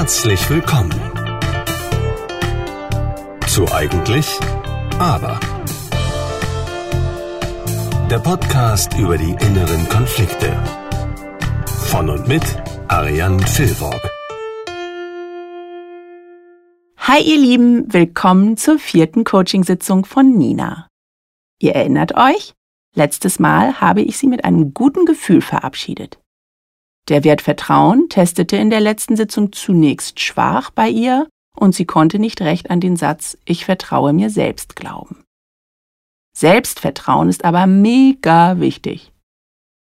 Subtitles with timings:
[0.00, 0.98] Herzlich willkommen
[3.46, 4.26] zu Eigentlich,
[4.98, 5.38] aber.
[8.10, 10.56] Der Podcast über die inneren Konflikte.
[11.90, 12.42] Von und mit
[12.88, 14.00] Ariane Filborg.
[16.96, 20.88] Hi ihr Lieben, willkommen zur vierten Coachingsitzung von Nina.
[21.58, 22.54] Ihr erinnert euch?
[22.94, 26.18] Letztes Mal habe ich sie mit einem guten Gefühl verabschiedet.
[27.10, 32.20] Der Wert Vertrauen testete in der letzten Sitzung zunächst schwach bei ihr und sie konnte
[32.20, 35.24] nicht recht an den Satz Ich vertraue mir selbst glauben.
[36.36, 39.12] Selbstvertrauen ist aber mega wichtig.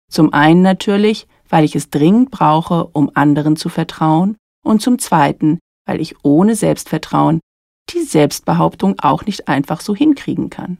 [0.09, 5.59] Zum einen natürlich, weil ich es dringend brauche, um anderen zu vertrauen, und zum zweiten,
[5.85, 7.41] weil ich ohne Selbstvertrauen
[7.89, 10.77] die Selbstbehauptung auch nicht einfach so hinkriegen kann.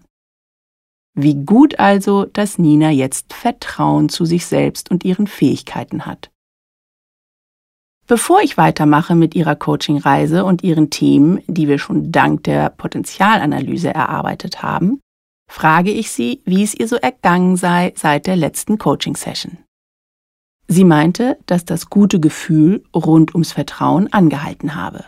[1.14, 6.32] Wie gut also, dass Nina jetzt Vertrauen zu sich selbst und ihren Fähigkeiten hat.
[8.08, 13.94] Bevor ich weitermache mit ihrer Coachingreise und ihren Themen, die wir schon dank der Potenzialanalyse
[13.94, 15.02] erarbeitet haben,
[15.52, 19.58] frage ich sie, wie es ihr so ergangen sei seit der letzten Coaching-Session.
[20.70, 25.04] Sie meinte, dass das gute Gefühl rund ums Vertrauen angehalten habe.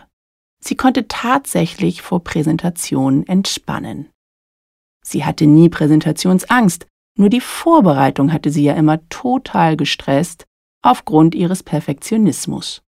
[0.62, 4.10] Sie konnte tatsächlich vor Präsentationen entspannen.
[5.02, 10.46] Sie hatte nie Präsentationsangst, nur die Vorbereitung hatte sie ja immer total gestresst
[10.82, 12.82] aufgrund ihres Perfektionismus.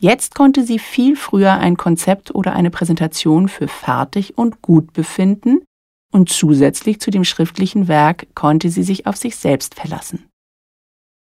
[0.00, 5.60] Jetzt konnte sie viel früher ein Konzept oder eine Präsentation für fertig und gut befinden
[6.12, 10.28] und zusätzlich zu dem schriftlichen Werk konnte sie sich auf sich selbst verlassen.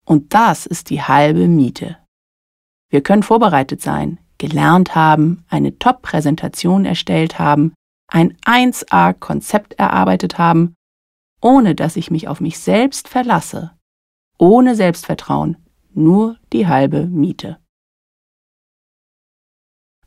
[0.05, 1.97] Und das ist die halbe Miete.
[2.91, 7.73] Wir können vorbereitet sein, gelernt haben, eine Top-Präsentation erstellt haben,
[8.07, 10.75] ein 1A-Konzept erarbeitet haben,
[11.41, 13.71] ohne dass ich mich auf mich selbst verlasse,
[14.37, 15.57] ohne Selbstvertrauen,
[15.93, 17.57] nur die halbe Miete.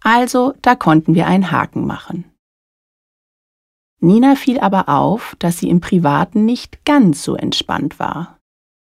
[0.02, 2.24] Also, da konnten wir einen Haken machen.
[4.00, 8.38] Nina fiel aber auf, dass sie im Privaten nicht ganz so entspannt war.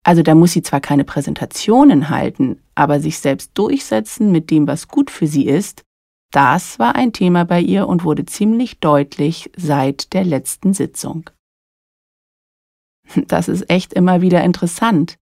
[0.04, 4.88] Also da muss sie zwar keine Präsentationen halten, aber sich selbst durchsetzen mit dem, was
[4.88, 5.82] gut für sie ist,
[6.32, 11.30] das war ein Thema bei ihr und wurde ziemlich deutlich seit der letzten Sitzung.
[13.26, 15.19] Das ist echt immer wieder interessant.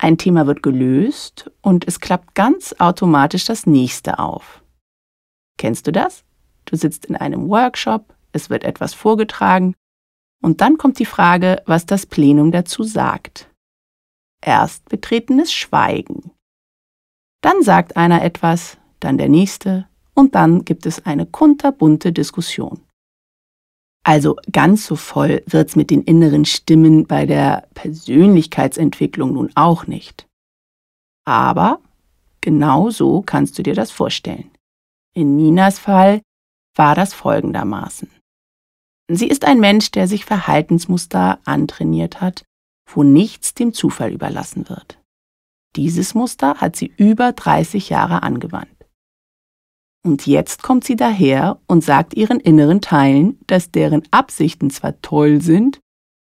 [0.00, 4.62] Ein Thema wird gelöst und es klappt ganz automatisch das nächste auf.
[5.58, 6.24] Kennst du das?
[6.64, 9.74] Du sitzt in einem Workshop, es wird etwas vorgetragen
[10.42, 13.50] und dann kommt die Frage, was das Plenum dazu sagt.
[14.40, 16.30] Erst betretenes Schweigen.
[17.42, 22.80] Dann sagt einer etwas, dann der nächste, und dann gibt es eine kunterbunte Diskussion.
[24.04, 30.26] Also ganz so voll wird's mit den inneren Stimmen bei der Persönlichkeitsentwicklung nun auch nicht.
[31.24, 31.80] Aber
[32.40, 34.50] genau so kannst du dir das vorstellen.
[35.18, 36.22] In Ninas Fall
[36.76, 38.08] war das folgendermaßen.
[39.10, 42.44] Sie ist ein Mensch, der sich Verhaltensmuster antrainiert hat,
[42.88, 45.02] wo nichts dem Zufall überlassen wird.
[45.74, 48.86] Dieses Muster hat sie über 30 Jahre angewandt.
[50.06, 55.42] Und jetzt kommt sie daher und sagt ihren inneren Teilen, dass deren Absichten zwar toll
[55.42, 55.80] sind,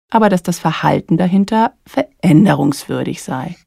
[0.09, 3.57] aber dass das Verhalten dahinter veränderungswürdig sei.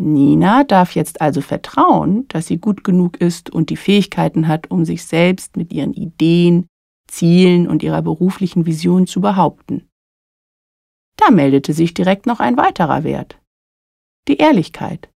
[0.00, 4.86] Nina darf jetzt also vertrauen, dass sie gut genug ist und die Fähigkeiten hat, um
[4.86, 6.66] sich selbst mit ihren Ideen,
[7.06, 9.90] Zielen und ihrer beruflichen Vision zu behaupten.
[11.16, 13.38] Da meldete sich direkt noch ein weiterer Wert.
[14.26, 15.10] Die Ehrlichkeit.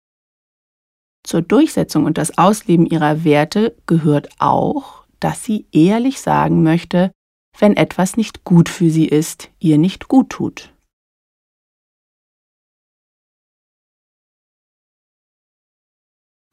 [1.22, 7.12] Zur Durchsetzung und das Ausleben ihrer Werte gehört auch, dass sie ehrlich sagen möchte,
[7.56, 10.71] wenn etwas nicht gut für sie ist, ihr nicht gut tut.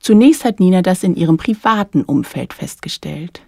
[0.02, 3.46] Zunächst hat Nina das in ihrem privaten Umfeld festgestellt.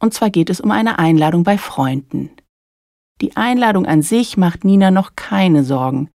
[0.00, 2.30] Und zwar geht es um eine Einladung bei Freunden.
[3.20, 6.10] Die Einladung an sich macht Nina noch keine Sorgen.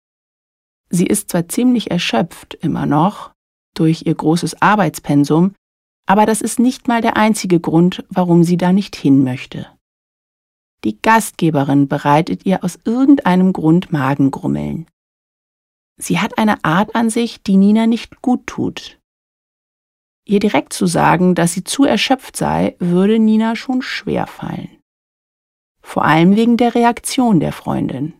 [0.89, 3.31] Sie ist zwar ziemlich erschöpft immer noch,
[3.73, 5.53] durch ihr großes Arbeitspensum,
[6.07, 9.67] aber das ist nicht mal der einzige Grund, warum sie da nicht hin möchte.
[10.83, 14.87] Die Gastgeberin bereitet ihr aus irgendeinem Grund Magengrummeln.
[15.97, 18.98] Sie hat eine Art an sich, die Nina nicht gut tut.
[20.29, 24.77] Ihr direkt zu sagen, dass sie zu erschöpft sei, würde Nina schon schwer fallen.
[25.81, 28.13] Vor allem wegen der Reaktion der Freundin.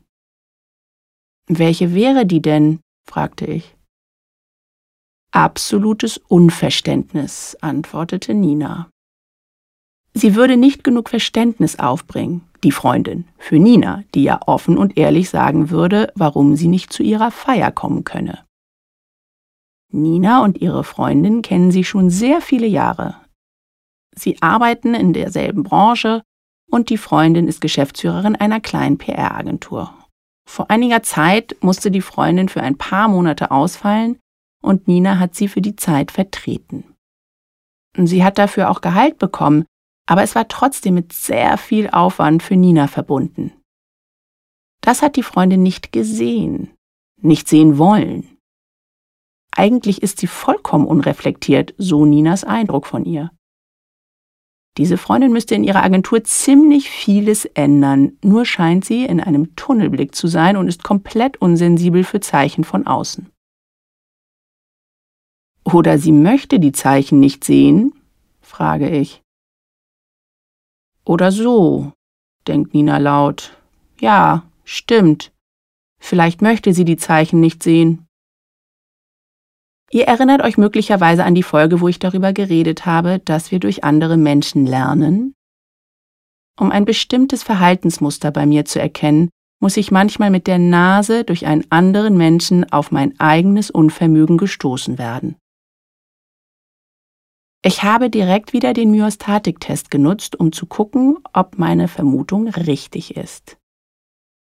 [1.46, 2.80] Welche wäre die denn?
[3.08, 3.76] fragte ich.
[5.32, 8.90] Absolutes Unverständnis, antwortete Nina.
[10.16, 15.30] Sie würde nicht genug Verständnis aufbringen, die Freundin, für Nina, die ja offen und ehrlich
[15.30, 18.49] sagen würde, warum sie nicht zu ihrer Feier kommen könne.
[19.92, 23.16] Nina und ihre Freundin kennen sie schon sehr viele Jahre.
[24.16, 26.22] Sie arbeiten in derselben Branche
[26.70, 29.94] und die Freundin ist Geschäftsführerin einer kleinen PR-Agentur.
[30.48, 34.20] Vor einiger Zeit musste die Freundin für ein paar Monate ausfallen
[34.62, 36.96] und Nina hat sie für die Zeit vertreten.
[37.96, 39.66] Sie hat dafür auch Gehalt bekommen,
[40.06, 43.54] aber es war trotzdem mit sehr viel Aufwand für Nina verbunden.
[44.82, 46.72] Das hat die Freundin nicht gesehen,
[47.22, 48.39] nicht sehen wollen.
[49.52, 53.32] Eigentlich ist sie vollkommen unreflektiert, so Ninas Eindruck von ihr.
[54.78, 60.16] Diese Freundin müsste in ihrer Agentur ziemlich vieles ändern, nur scheint sie in einem Tunnelblick
[60.16, 63.30] zu sein und ist komplett unsensibel für Zeichen von außen.
[65.66, 67.94] Oder sie möchte die Zeichen nicht sehen?
[68.42, 69.22] frage ich.
[71.04, 71.92] Oder so,
[72.48, 73.58] denkt Nina laut.
[74.00, 75.32] Ja, stimmt.
[76.00, 78.08] Vielleicht möchte sie die Zeichen nicht sehen.
[79.92, 83.84] Ihr erinnert euch möglicherweise an die Folge, wo ich darüber geredet habe, dass wir durch
[83.84, 85.34] andere Menschen lernen?
[86.60, 89.30] Um ein bestimmtes Verhaltensmuster bei mir zu erkennen,
[89.62, 94.98] muss ich manchmal mit der Nase durch einen anderen Menschen auf mein eigenes Unvermögen gestoßen
[94.98, 95.36] werden.
[97.62, 103.58] Ich habe direkt wieder den Myostatik-Test genutzt, um zu gucken, ob meine Vermutung richtig ist.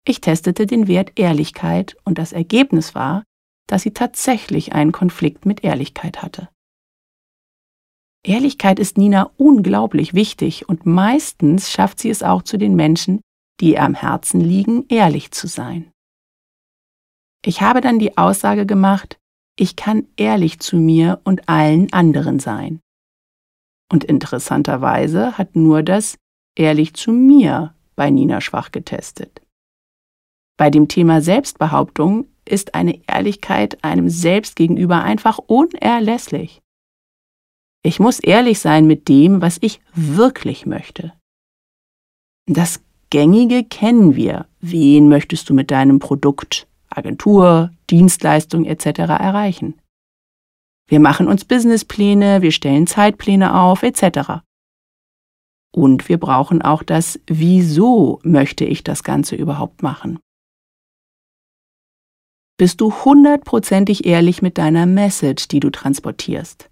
[0.06, 3.24] Ich testete den Wert Ehrlichkeit und das Ergebnis war,
[3.66, 6.48] dass sie tatsächlich einen Konflikt mit Ehrlichkeit hatte.
[8.24, 13.20] Ehrlichkeit ist Nina unglaublich wichtig und meistens schafft sie es auch zu den Menschen,
[13.60, 15.92] die ihr am Herzen liegen, ehrlich zu sein.
[17.44, 19.18] Ich habe dann die Aussage gemacht,
[19.56, 22.80] ich kann ehrlich zu mir und allen anderen sein.
[23.90, 26.18] Und interessanterweise hat nur das
[26.56, 29.40] ehrlich zu mir bei Nina Schwach getestet.
[30.58, 36.62] Bei dem Thema Selbstbehauptung ist eine Ehrlichkeit einem selbst gegenüber einfach unerlässlich.
[37.82, 41.12] Ich muss ehrlich sein mit dem, was ich wirklich möchte.
[42.46, 44.46] Das Gängige kennen wir.
[44.60, 48.86] Wen möchtest du mit deinem Produkt, Agentur, Dienstleistung etc.
[48.98, 49.80] erreichen?
[50.88, 54.42] Wir machen uns Businesspläne, wir stellen Zeitpläne auf etc.
[55.72, 60.18] Und wir brauchen auch das Wieso möchte ich das Ganze überhaupt machen?
[62.56, 66.70] Bist du hundertprozentig ehrlich mit deiner Message, die du transportierst.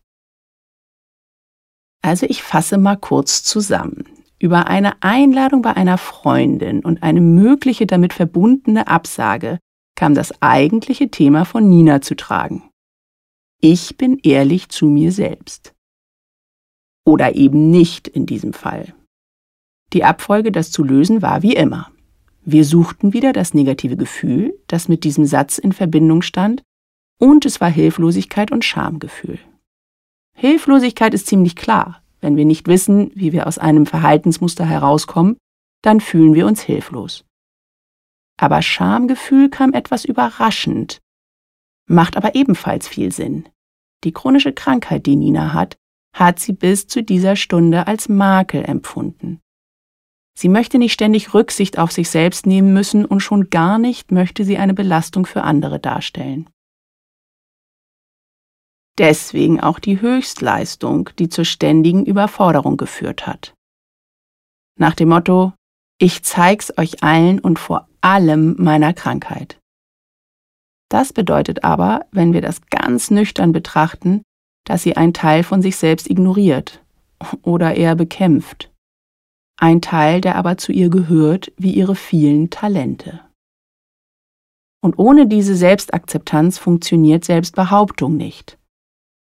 [2.03, 4.05] Also ich fasse mal kurz zusammen.
[4.39, 9.59] Über eine Einladung bei einer Freundin und eine mögliche damit verbundene Absage
[9.95, 12.69] kam das eigentliche Thema von Nina zu tragen.
[13.61, 15.73] Ich bin ehrlich zu mir selbst.
[17.07, 18.95] Oder eben nicht in diesem Fall.
[19.93, 21.94] Die Abfolge, das zu lösen, war wie immer.
[22.45, 26.63] Wir suchten wieder das negative Gefühl, das mit diesem Satz in Verbindung stand,
[27.19, 29.39] und es war Hilflosigkeit und Schamgefühl.
[30.37, 32.03] Hilflosigkeit ist ziemlich klar.
[32.21, 35.37] Wenn wir nicht wissen, wie wir aus einem Verhaltensmuster herauskommen,
[35.83, 37.25] dann fühlen wir uns hilflos.
[38.39, 41.01] Aber Schamgefühl kam etwas überraschend,
[41.87, 43.49] macht aber ebenfalls viel Sinn.
[44.05, 45.77] Die chronische Krankheit, die Nina hat,
[46.15, 49.41] hat sie bis zu dieser Stunde als Makel empfunden.
[50.37, 54.45] Sie möchte nicht ständig Rücksicht auf sich selbst nehmen müssen und schon gar nicht möchte
[54.45, 56.51] sie eine Belastung für andere darstellen.
[58.99, 63.55] Deswegen auch die Höchstleistung, die zur ständigen Überforderung geführt hat.
[64.79, 65.53] Nach dem Motto,
[65.99, 69.59] ich zeig's euch allen und vor allem meiner Krankheit.
[70.91, 74.23] Das bedeutet aber, wenn wir das ganz nüchtern betrachten,
[74.65, 76.85] dass sie einen Teil von sich selbst ignoriert
[77.43, 78.74] oder eher bekämpft
[79.65, 83.21] ein Teil, der aber zu ihr gehört, wie ihre vielen Talente.
[84.83, 88.59] Und ohne diese Selbstakzeptanz funktioniert Selbstbehauptung nicht.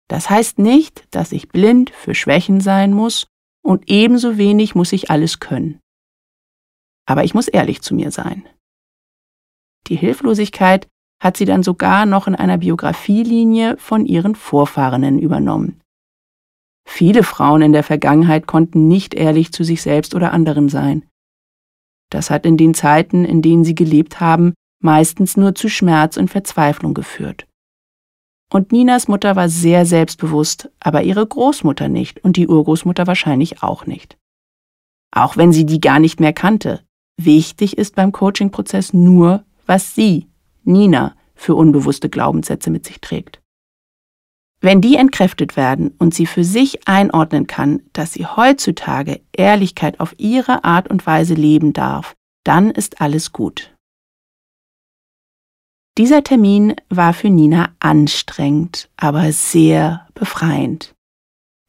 [0.09, 3.29] Das heißt nicht, dass ich blind für Schwächen sein muss
[3.65, 5.81] und ebenso wenig muss ich alles können.
[7.07, 8.47] Aber ich muss ehrlich zu mir sein.
[9.87, 10.87] Die Hilflosigkeit
[11.19, 15.81] hat sie dann sogar noch in einer Biografielinie von ihren Vorfahrenen übernommen.
[16.87, 21.05] Viele Frauen in der Vergangenheit konnten nicht ehrlich zu sich selbst oder anderen sein.
[22.11, 26.29] Das hat in den Zeiten, in denen sie gelebt haben, meistens nur zu Schmerz und
[26.31, 27.47] Verzweiflung geführt.
[28.53, 33.87] Und Ninas Mutter war sehr selbstbewusst, aber ihre Großmutter nicht und die Urgroßmutter wahrscheinlich auch
[33.87, 34.17] nicht.
[35.11, 36.83] Auch wenn sie die gar nicht mehr kannte.
[37.21, 40.29] Wichtig ist beim Coaching-Prozess nur, was sie,
[40.63, 43.41] Nina, für unbewusste Glaubenssätze mit sich trägt.
[44.67, 50.17] Wenn die entkräftet werden und sie für sich einordnen kann, dass sie heutzutage Ehrlichkeit auf
[50.19, 53.77] ihre Art und Weise leben darf, dann ist alles gut.
[55.97, 60.97] Dieser Termin war für Nina anstrengend, aber sehr befreiend.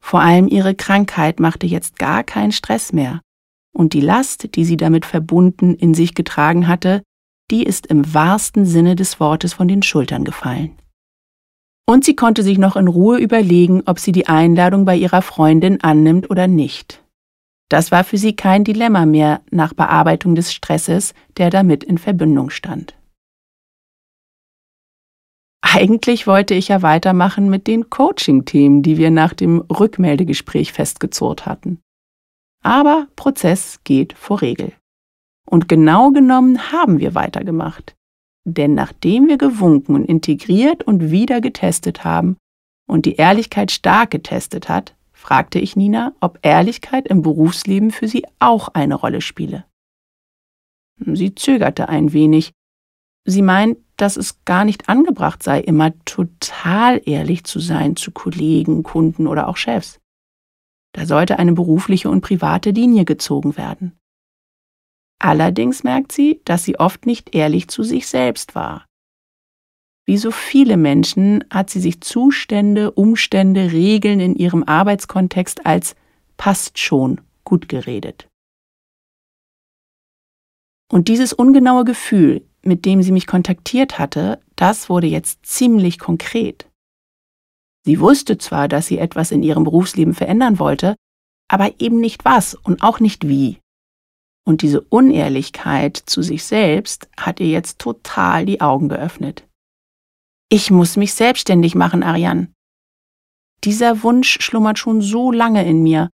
[0.02, 3.20] Vor allem ihre Krankheit machte jetzt gar keinen Stress mehr,
[3.72, 7.04] und die Last, die sie damit verbunden in sich getragen hatte,
[7.52, 10.76] die ist im wahrsten Sinne des Wortes von den Schultern gefallen.
[11.88, 15.82] Und sie konnte sich noch in Ruhe überlegen, ob sie die Einladung bei ihrer Freundin
[15.82, 17.02] annimmt oder nicht.
[17.70, 22.50] Das war für sie kein Dilemma mehr nach Bearbeitung des Stresses, der damit in Verbindung
[22.50, 22.94] stand.
[25.62, 31.80] Eigentlich wollte ich ja weitermachen mit den Coaching-Themen, die wir nach dem Rückmeldegespräch festgezurrt hatten.
[32.62, 34.74] Aber Prozess geht vor Regel.
[35.46, 37.97] Und genau genommen haben wir weitergemacht.
[38.50, 42.38] Denn nachdem wir gewunken und integriert und wieder getestet haben
[42.88, 48.24] und die Ehrlichkeit stark getestet hat, fragte ich Nina, ob Ehrlichkeit im Berufsleben für sie
[48.38, 49.66] auch eine Rolle spiele.
[50.98, 52.52] Sie zögerte ein wenig.
[53.26, 58.82] Sie meint, dass es gar nicht angebracht sei, immer total ehrlich zu sein zu Kollegen,
[58.82, 60.00] Kunden oder auch Chefs.
[60.94, 63.98] Da sollte eine berufliche und private Linie gezogen werden.
[65.18, 68.86] Allerdings merkt sie, dass sie oft nicht ehrlich zu sich selbst war.
[70.06, 75.96] Wie so viele Menschen hat sie sich Zustände, Umstände, Regeln in ihrem Arbeitskontext als
[76.36, 78.28] passt schon gut geredet.
[80.90, 86.70] Und dieses ungenaue Gefühl, mit dem sie mich kontaktiert hatte, das wurde jetzt ziemlich konkret.
[87.84, 90.96] Sie wusste zwar, dass sie etwas in ihrem Berufsleben verändern wollte,
[91.48, 93.58] aber eben nicht was und auch nicht wie.
[94.48, 99.46] Und diese Unehrlichkeit zu sich selbst hat ihr jetzt total die Augen geöffnet.
[100.48, 102.50] Ich muss mich selbstständig machen, Ariane.
[103.64, 106.08] Dieser Wunsch schlummert schon so lange in mir,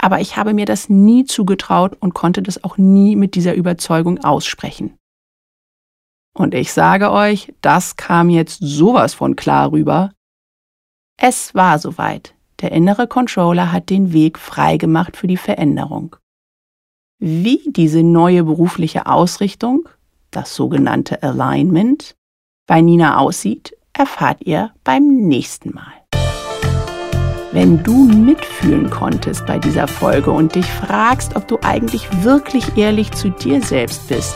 [0.00, 4.22] aber ich habe mir das nie zugetraut und konnte das auch nie mit dieser Überzeugung
[4.22, 4.96] aussprechen.
[6.32, 10.12] Und ich sage euch, das kam jetzt sowas von klar rüber.
[11.16, 12.36] Es war soweit.
[12.60, 16.14] Der innere Controller hat den Weg freigemacht für die Veränderung.
[17.22, 19.86] Wie diese neue berufliche Ausrichtung,
[20.30, 22.16] das sogenannte Alignment,
[22.66, 25.92] bei Nina aussieht, erfahrt ihr beim nächsten Mal.
[27.52, 33.10] Wenn du mitfühlen konntest bei dieser Folge und dich fragst, ob du eigentlich wirklich ehrlich
[33.10, 34.34] zu dir selbst bist,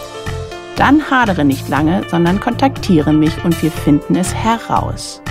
[0.76, 5.22] dann hadere nicht lange, sondern kontaktiere mich und wir finden es heraus.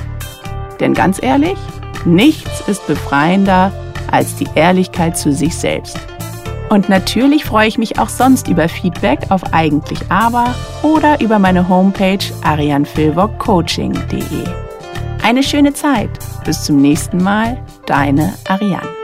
[0.79, 1.59] Denn ganz ehrlich,
[2.03, 3.71] nichts ist befreiender
[4.09, 5.99] als die Ehrlichkeit zu sich selbst.
[6.73, 11.69] Und natürlich freue ich mich auch sonst über Feedback auf eigentlich aber oder über meine
[11.69, 14.43] Homepage arianfilvogcoaching.de.
[15.21, 16.09] Eine schöne Zeit.
[16.45, 19.02] Bis zum nächsten Mal, deine Ariane.